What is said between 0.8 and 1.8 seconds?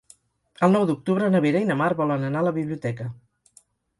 d'octubre na Vera i na